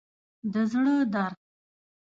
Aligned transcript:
د 0.51 0.53
زړه 0.71 0.95
درد 1.13 1.37